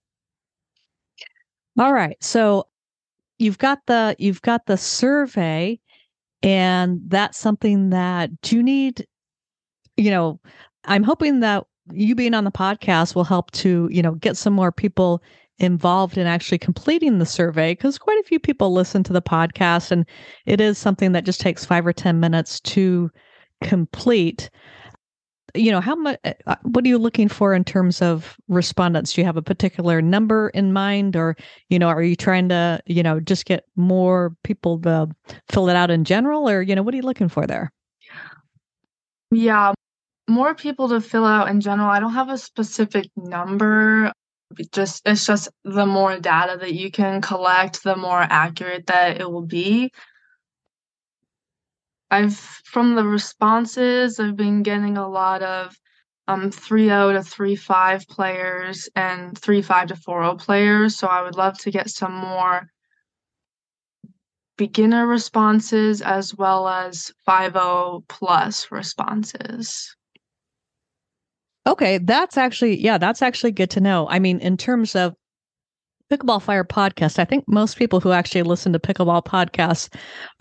All 1.80 1.94
right. 1.94 2.18
So 2.22 2.68
you've 3.40 3.58
got 3.58 3.80
the 3.88 4.16
you've 4.20 4.42
got 4.42 4.66
the 4.68 4.78
survey 4.78 5.80
and 6.44 7.02
that's 7.08 7.38
something 7.40 7.90
that 7.90 8.30
you 8.46 8.62
need 8.62 9.08
you 9.98 10.10
know, 10.12 10.40
I'm 10.86 11.04
hoping 11.04 11.40
that 11.42 11.66
you 11.92 12.16
being 12.16 12.34
on 12.34 12.46
the 12.46 12.52
podcast 12.52 13.16
will 13.16 13.24
help 13.24 13.52
to, 13.52 13.88
you 13.92 14.02
know, 14.02 14.14
get 14.16 14.38
some 14.38 14.54
more 14.54 14.72
people 14.72 15.22
involved 15.60 16.18
in 16.18 16.26
actually 16.26 16.58
completing 16.58 17.20
the 17.20 17.26
survey 17.26 17.74
because 17.74 17.98
quite 17.98 18.20
a 18.20 18.24
few 18.24 18.40
people 18.40 18.74
listen 18.74 19.04
to 19.04 19.14
the 19.14 19.22
podcast 19.22 19.92
and 19.92 20.06
it 20.46 20.60
is 20.60 20.78
something 20.78 21.12
that 21.12 21.26
just 21.26 21.40
takes 21.42 21.66
5 21.66 21.86
or 21.86 21.94
10 21.94 22.20
minutes 22.20 22.60
to 22.62 23.12
complete 23.62 24.50
you 25.54 25.72
know 25.72 25.82
how 25.82 25.96
much 25.96 26.20
uh, 26.24 26.34
uh, 26.48 26.56
what 26.64 26.84
are 26.86 26.88
you 26.88 26.98
looking 26.98 27.28
for 27.28 27.54
in 27.54 27.64
terms 27.64 28.02
of 28.02 28.36
respondents? 28.48 29.14
Do 29.14 29.22
you 29.22 29.26
have 29.26 29.38
a 29.38 29.42
particular 29.42 30.02
number 30.02 30.50
in 30.50 30.74
mind 30.74 31.16
or 31.16 31.36
you 31.70 31.80
know 31.80 31.88
are 31.88 32.04
you 32.04 32.16
trying 32.16 32.50
to 32.50 32.82
you 32.86 33.04
know 33.04 33.20
just 33.20 33.46
get 33.46 33.66
more 33.76 34.36
people 34.44 34.80
to 34.82 35.10
fill 35.50 35.70
it 35.70 35.76
out 35.76 35.92
in 35.92 36.04
general 36.04 36.50
or 36.50 36.62
you 36.62 36.76
know 36.76 36.84
what 36.84 36.94
are 36.94 36.98
you 36.98 37.04
looking 37.04 37.30
for 37.30 37.46
there? 37.46 37.72
Yeah 39.32 39.74
more 40.28 40.56
people 40.56 40.90
to 40.90 41.02
fill 41.02 41.26
out 41.26 41.50
in 41.50 41.62
general. 41.62 41.90
I 41.90 42.00
don't 42.00 42.14
have 42.14 42.30
a 42.30 42.38
specific 42.38 43.06
number. 43.16 44.12
Just 44.72 45.02
it's 45.06 45.26
just 45.26 45.50
the 45.64 45.86
more 45.86 46.20
data 46.20 46.58
that 46.60 46.74
you 46.74 46.92
can 46.92 47.22
collect 47.22 47.84
the 47.84 47.96
more 47.96 48.22
accurate 48.22 48.86
that 48.88 49.20
it 49.20 49.32
will 49.32 49.46
be 49.46 49.92
I've 52.14 52.38
from 52.38 52.94
the 52.94 53.04
responses, 53.04 54.20
I've 54.20 54.36
been 54.36 54.62
getting 54.62 54.98
a 54.98 55.10
lot 55.10 55.42
of 55.42 55.76
um 56.28 56.52
3-0 56.52 57.14
to 57.14 57.28
3-5 57.28 58.08
players 58.08 58.88
and 58.96 59.34
3-5 59.42 59.88
to 59.88 59.96
4-0 59.96 60.38
players. 60.38 60.96
So 60.96 61.08
I 61.08 61.24
would 61.24 61.36
love 61.36 61.58
to 61.60 61.72
get 61.72 61.90
some 61.90 62.14
more 62.14 62.70
beginner 64.58 65.08
responses 65.08 66.04
as 66.04 66.36
well 66.36 66.68
as 66.68 67.12
5-0 67.28 68.04
plus 68.08 68.72
responses. 68.72 69.96
Okay, 71.66 71.98
that's 71.98 72.38
actually 72.38 72.80
yeah, 72.80 73.00
that's 73.00 73.24
actually 73.24 73.54
good 73.54 73.72
to 73.72 73.82
know. 73.82 74.08
I 74.08 74.20
mean, 74.20 74.40
in 74.40 74.56
terms 74.56 74.96
of 74.96 75.16
Pickleball 76.14 76.42
Fire 76.42 76.64
podcast, 76.64 77.18
I 77.18 77.26
think 77.26 77.44
most 77.48 77.76
people 77.76 78.00
who 78.00 78.12
actually 78.12 78.44
listen 78.44 78.72
to 78.74 78.80
pickleball 78.80 79.26
podcasts 79.26 79.92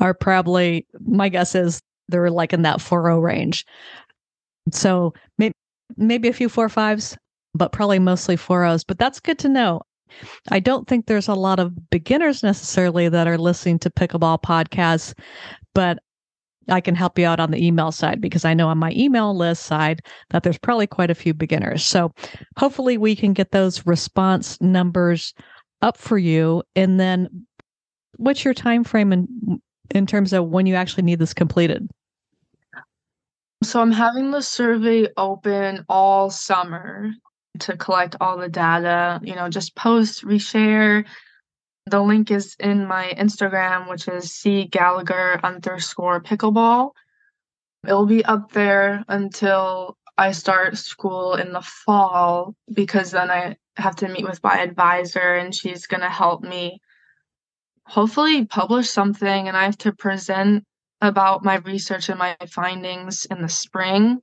are 0.01 0.13
probably, 0.13 0.87
my 1.07 1.31
guess 1.31 1.55
is 1.55 1.81
they're 2.09 2.31
like 2.31 2.53
in 2.53 2.61
that 2.63 2.83
4 2.83 3.19
range. 3.19 3.65
So 4.71 5.15
maybe, 5.39 5.55
maybe 5.97 6.29
a 6.29 6.33
few 6.35 6.51
four 6.51 6.69
fives, 6.69 7.17
but 7.55 7.73
probably 7.73 7.99
mostly 7.99 8.37
4 8.37 8.79
But 8.87 8.99
that's 8.99 9.19
good 9.19 9.39
to 9.39 9.49
know. 9.49 9.81
I 10.51 10.61
don't 10.61 10.87
think 10.87 11.07
there's 11.07 11.29
a 11.29 11.35
lot 11.35 11.59
of 11.59 11.89
beginners 11.89 12.43
necessarily 12.43 13.09
that 13.09 13.27
are 13.27 13.39
listening 13.39 13.79
to 13.79 13.91
pickleball 13.91 14.43
podcasts, 14.43 15.15
but 15.75 16.01
I 16.69 16.83
can 16.83 16.95
help 16.95 17.19
you 17.19 17.27
out 17.27 17.41
on 17.41 17.51
the 17.51 17.65
email 17.67 17.93
side 17.93 18.21
because 18.21 18.45
I 18.45 18.53
know 18.53 18.69
on 18.69 18.77
my 18.77 18.93
email 18.95 19.35
list 19.35 19.63
side 19.65 20.03
that 20.31 20.43
there's 20.43 20.59
probably 20.59 20.87
quite 20.87 21.11
a 21.11 21.15
few 21.15 21.33
beginners. 21.33 21.83
So 21.83 22.13
hopefully 22.59 22.99
we 22.99 23.17
can 23.17 23.33
get 23.33 23.53
those 23.53 23.87
response 23.87 24.61
numbers 24.61 25.33
up 25.83 25.97
for 25.97 26.17
you 26.17 26.63
and 26.77 26.99
then 26.99 27.47
what's 28.17 28.45
your 28.45 28.55
time 28.55 28.85
frame 28.85 29.13
in 29.13 29.61
in 29.91 30.07
terms 30.07 30.33
of 30.33 30.49
when 30.49 30.65
you 30.67 30.75
actually 30.75 31.03
need 31.03 31.19
this 31.19 31.35
completed? 31.35 31.89
So 33.63 33.81
I'm 33.81 33.93
having 33.93 34.31
the 34.31 34.43
survey 34.43 35.09
open 35.17 35.85
all 35.89 36.31
summer. 36.31 37.13
to 37.61 37.77
collect 37.77 38.17
all 38.21 38.39
the 38.39 38.49
data, 38.49 39.21
you 39.23 39.35
know, 39.35 39.49
just 39.49 39.77
post, 39.77 40.25
reshare. 40.25 41.05
The 41.87 42.01
link 42.01 42.31
is 42.31 42.57
in 42.59 42.87
my 42.87 43.13
Instagram, 43.19 43.91
which 43.91 44.09
is 44.09 44.33
C 44.33 44.65
Gallagher 44.65 45.39
underscore 45.43 46.23
pickleball. 46.23 46.93
It'll 47.87 48.07
be 48.07 48.25
up 48.25 48.53
there 48.53 49.05
until 49.09 49.99
I 50.19 50.33
start 50.33 50.77
school 50.77 51.35
in 51.35 51.53
the 51.53 51.63
fall 51.63 52.55
because 52.73 53.11
then 53.11 53.31
I 53.31 53.57
have 53.77 53.97
to 53.97 54.09
meet 54.09 54.25
with 54.25 54.43
my 54.43 54.61
advisor 54.61 55.37
and 55.37 55.55
she's 55.55 55.87
going 55.87 56.03
to 56.03 56.11
help 56.11 56.43
me 56.43 56.81
hopefully 57.85 58.45
publish 58.45 58.91
something 58.91 59.49
and 59.49 59.57
I 59.57 59.65
have 59.65 59.79
to 59.79 59.93
present 59.93 60.65
about 61.01 61.45
my 61.45 61.57
research 61.57 62.09
and 62.09 62.19
my 62.19 62.37
findings 62.49 63.27
in 63.27 63.43
the 63.43 63.49
spring. 63.49 64.21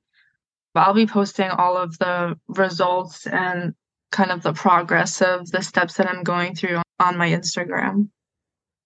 I'll 0.75 0.93
be 0.93 1.07
posting 1.07 1.49
all 1.49 1.75
of 1.75 1.97
the 1.97 2.39
results 2.47 3.27
and 3.27 3.73
kind 4.11 4.31
of 4.31 4.43
the 4.43 4.53
progress 4.53 5.21
of 5.21 5.51
the 5.51 5.61
steps 5.61 5.95
that 5.95 6.07
I'm 6.07 6.23
going 6.23 6.55
through 6.55 6.81
on 6.99 7.17
my 7.17 7.29
Instagram. 7.29 8.09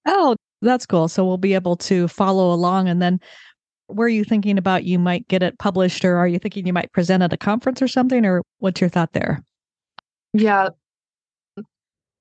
Oh, 0.08 0.36
that's 0.62 0.86
cool. 0.86 1.08
So 1.08 1.26
we'll 1.26 1.38
be 1.38 1.54
able 1.54 1.76
to 1.78 2.08
follow 2.08 2.52
along. 2.52 2.90
And 2.90 3.02
then 3.02 3.20
were 3.96 4.08
you 4.08 4.24
thinking 4.24 4.58
about 4.58 4.84
you 4.84 5.00
might 5.00 5.28
get 5.28 5.44
it 5.44 5.58
published 5.60 6.04
or 6.06 6.18
are 6.18 6.28
you 6.28 6.40
thinking 6.40 6.66
you 6.66 6.74
might 6.74 6.92
present 6.92 7.24
at 7.24 7.34
a 7.34 7.38
conference 7.38 7.82
or 7.82 7.88
something? 7.88 8.26
Or 8.26 8.42
what's 8.60 8.82
your 8.82 8.90
thought 8.90 9.14
there? 9.14 9.44
Yeah. 10.34 10.70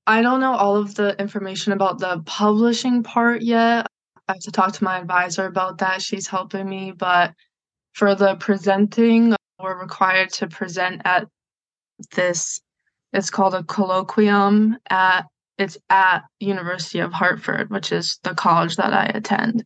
I 0.07 0.23
don't 0.23 0.41
know 0.41 0.55
all 0.55 0.77
of 0.77 0.95
the 0.95 1.19
information 1.21 1.73
about 1.73 1.99
the 1.99 2.23
publishing 2.27 3.03
part 3.03 3.43
yet. 3.43 3.87
I 4.29 4.33
have 4.33 4.41
to 4.43 4.51
talk 4.51 4.73
to 4.75 4.85
my 4.85 4.99
advisor 4.99 5.47
about 5.47 5.79
that. 5.79 6.03
She's 6.03 6.27
helping 6.27 6.69
me. 6.69 6.93
But 6.93 7.35
for 7.93 8.15
the 8.15 8.35
presenting, 8.37 9.35
we're 9.61 9.81
required 9.81 10.31
to 10.35 10.49
present 10.49 11.03
at 11.05 11.29
this 12.15 12.61
it's 13.13 13.31
called 13.31 13.55
a 13.55 13.63
colloquium 13.63 14.77
at 14.89 15.27
it's 15.59 15.77
at 15.91 16.23
University 16.41 16.99
of 16.99 17.13
Hartford, 17.13 17.71
which 17.71 17.93
is 17.93 18.19
the 18.23 18.35
college 18.35 18.77
that 18.77 18.93
I 18.93 19.05
attend. 19.15 19.65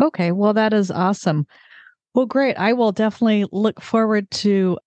Okay, 0.00 0.32
well 0.32 0.54
that 0.54 0.72
is 0.72 0.90
awesome. 0.90 1.46
Well, 2.14 2.26
great. 2.26 2.56
I 2.56 2.72
will 2.72 2.92
definitely 2.92 3.46
look 3.52 3.80
forward 3.80 4.30
to 4.32 4.78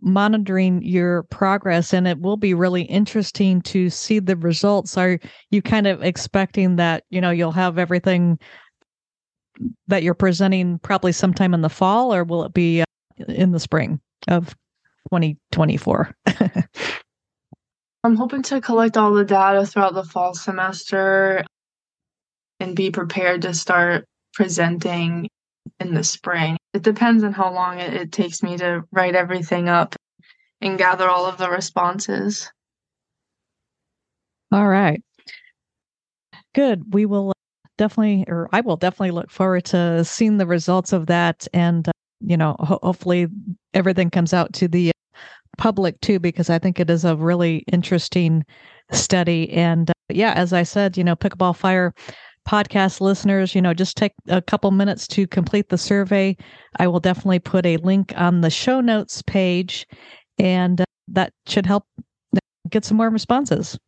monitoring 0.00 0.82
your 0.82 1.24
progress 1.24 1.92
and 1.92 2.08
it 2.08 2.20
will 2.20 2.38
be 2.38 2.54
really 2.54 2.82
interesting 2.82 3.60
to 3.62 3.90
see 3.90 4.18
the 4.18 4.36
results. 4.36 4.96
Are 4.96 5.18
you 5.50 5.60
kind 5.60 5.86
of 5.86 6.02
expecting 6.02 6.76
that, 6.76 7.04
you 7.10 7.20
know, 7.20 7.30
you'll 7.30 7.52
have 7.52 7.78
everything 7.78 8.38
that 9.86 10.02
you're 10.02 10.14
presenting 10.14 10.78
probably 10.78 11.12
sometime 11.12 11.52
in 11.52 11.60
the 11.60 11.68
fall 11.68 12.14
or 12.14 12.24
will 12.24 12.42
it 12.44 12.54
be 12.54 12.80
uh, 12.80 12.84
in 13.28 13.52
the 13.52 13.60
spring 13.60 14.00
of 14.28 14.56
2024? 15.10 16.16
I'm 18.04 18.16
hoping 18.16 18.42
to 18.44 18.60
collect 18.60 18.96
all 18.96 19.12
the 19.12 19.24
data 19.24 19.64
throughout 19.66 19.94
the 19.94 20.02
fall 20.04 20.34
semester 20.34 21.44
and 22.58 22.74
be 22.74 22.90
prepared 22.90 23.42
to 23.42 23.54
start 23.54 24.06
presenting 24.32 25.28
in 25.80 25.94
the 25.94 26.04
spring. 26.04 26.56
It 26.74 26.82
depends 26.82 27.24
on 27.24 27.32
how 27.32 27.52
long 27.52 27.78
it, 27.78 27.94
it 27.94 28.12
takes 28.12 28.42
me 28.42 28.56
to 28.58 28.82
write 28.92 29.14
everything 29.14 29.68
up 29.68 29.94
and 30.60 30.78
gather 30.78 31.08
all 31.08 31.26
of 31.26 31.38
the 31.38 31.50
responses. 31.50 32.50
All 34.50 34.68
right. 34.68 35.02
Good. 36.54 36.92
We 36.92 37.06
will 37.06 37.32
definitely, 37.78 38.24
or 38.28 38.48
I 38.52 38.60
will 38.60 38.76
definitely 38.76 39.12
look 39.12 39.30
forward 39.30 39.64
to 39.66 40.04
seeing 40.04 40.36
the 40.36 40.46
results 40.46 40.92
of 40.92 41.06
that. 41.06 41.46
And, 41.54 41.88
uh, 41.88 41.92
you 42.20 42.36
know, 42.36 42.56
ho- 42.58 42.78
hopefully 42.82 43.28
everything 43.74 44.10
comes 44.10 44.34
out 44.34 44.52
to 44.54 44.68
the 44.68 44.92
public 45.58 46.00
too, 46.00 46.18
because 46.18 46.50
I 46.50 46.58
think 46.58 46.78
it 46.78 46.90
is 46.90 47.04
a 47.04 47.16
really 47.16 47.64
interesting 47.72 48.44
study. 48.90 49.50
And 49.52 49.90
uh, 49.90 49.94
yeah, 50.10 50.32
as 50.34 50.52
I 50.52 50.62
said, 50.62 50.96
you 50.96 51.04
know, 51.04 51.16
Pickleball 51.16 51.56
Fire 51.56 51.94
podcast 52.48 53.00
listeners, 53.00 53.54
you 53.54 53.62
know, 53.62 53.74
just 53.74 53.96
take 53.96 54.12
a 54.28 54.42
couple 54.42 54.70
minutes 54.70 55.06
to 55.08 55.26
complete 55.26 55.68
the 55.68 55.78
survey. 55.78 56.36
I 56.78 56.88
will 56.88 57.00
definitely 57.00 57.38
put 57.38 57.66
a 57.66 57.76
link 57.78 58.12
on 58.16 58.40
the 58.40 58.50
show 58.50 58.80
notes 58.80 59.22
page, 59.22 59.86
and 60.38 60.80
uh, 60.80 60.84
that 61.08 61.32
should 61.46 61.66
help 61.66 61.84
get 62.68 62.84
some 62.84 62.96
more 62.96 63.10
responses. 63.10 63.78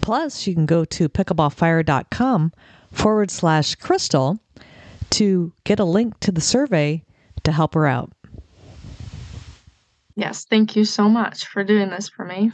Plus, 0.00 0.46
you 0.46 0.54
can 0.54 0.66
go 0.66 0.84
to 0.84 1.08
pickleballfire.com 1.08 2.52
forward 2.92 3.30
slash 3.30 3.74
crystal 3.74 4.38
to 5.10 5.52
get 5.64 5.80
a 5.80 5.84
link 5.84 6.18
to 6.20 6.32
the 6.32 6.40
survey 6.40 7.02
to 7.44 7.52
help 7.52 7.74
her 7.74 7.86
out. 7.86 8.12
Yes, 10.16 10.44
thank 10.44 10.74
you 10.74 10.84
so 10.84 11.08
much 11.08 11.46
for 11.46 11.62
doing 11.62 11.90
this 11.90 12.08
for 12.08 12.24
me. 12.24 12.52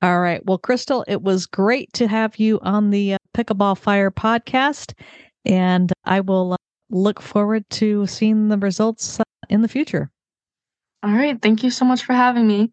All 0.00 0.20
right. 0.20 0.44
Well, 0.44 0.58
Crystal, 0.58 1.04
it 1.08 1.22
was 1.22 1.46
great 1.46 1.92
to 1.94 2.06
have 2.06 2.36
you 2.36 2.60
on 2.62 2.90
the 2.90 3.14
uh, 3.14 3.18
Pickleball 3.34 3.76
Fire 3.76 4.10
podcast, 4.10 4.94
and 5.44 5.92
I 6.04 6.20
will 6.20 6.54
uh, 6.54 6.56
look 6.90 7.20
forward 7.20 7.68
to 7.70 8.06
seeing 8.06 8.48
the 8.48 8.58
results 8.58 9.20
uh, 9.20 9.24
in 9.48 9.62
the 9.62 9.68
future. 9.68 10.10
All 11.02 11.12
right. 11.12 11.40
Thank 11.40 11.62
you 11.62 11.70
so 11.70 11.84
much 11.84 12.04
for 12.04 12.14
having 12.14 12.46
me. 12.46 12.72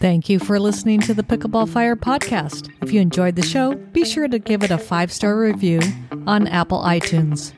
Thank 0.00 0.28
you 0.28 0.38
for 0.38 0.60
listening 0.60 1.00
to 1.00 1.14
the 1.14 1.24
Pickleball 1.24 1.68
Fire 1.68 1.96
podcast. 1.96 2.72
If 2.80 2.92
you 2.92 3.00
enjoyed 3.00 3.34
the 3.34 3.42
show, 3.42 3.74
be 3.74 4.04
sure 4.04 4.28
to 4.28 4.38
give 4.38 4.62
it 4.62 4.70
a 4.70 4.78
five 4.78 5.12
star 5.12 5.36
review 5.36 5.80
on 6.28 6.46
Apple 6.46 6.82
iTunes. 6.82 7.52